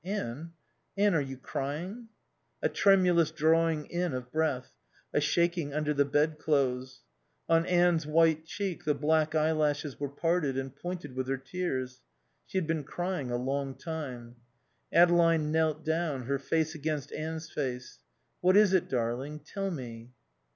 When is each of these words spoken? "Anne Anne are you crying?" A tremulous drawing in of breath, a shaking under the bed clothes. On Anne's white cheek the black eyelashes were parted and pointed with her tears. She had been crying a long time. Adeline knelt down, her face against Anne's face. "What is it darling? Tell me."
"Anne 0.03 0.51
Anne 0.97 1.13
are 1.13 1.21
you 1.21 1.37
crying?" 1.37 2.09
A 2.63 2.67
tremulous 2.69 3.29
drawing 3.29 3.85
in 3.85 4.15
of 4.15 4.31
breath, 4.31 4.73
a 5.13 5.21
shaking 5.21 5.75
under 5.75 5.93
the 5.93 6.05
bed 6.05 6.39
clothes. 6.39 7.03
On 7.47 7.67
Anne's 7.67 8.07
white 8.07 8.43
cheek 8.43 8.83
the 8.83 8.95
black 8.95 9.35
eyelashes 9.35 9.99
were 9.99 10.09
parted 10.09 10.57
and 10.57 10.75
pointed 10.75 11.13
with 11.15 11.27
her 11.27 11.37
tears. 11.37 12.01
She 12.47 12.57
had 12.57 12.65
been 12.65 12.83
crying 12.83 13.29
a 13.29 13.37
long 13.37 13.75
time. 13.75 14.37
Adeline 14.91 15.51
knelt 15.51 15.85
down, 15.85 16.23
her 16.23 16.39
face 16.39 16.73
against 16.73 17.11
Anne's 17.11 17.51
face. 17.51 17.99
"What 18.39 18.57
is 18.57 18.73
it 18.73 18.89
darling? 18.89 19.41
Tell 19.41 19.69
me." 19.69 20.09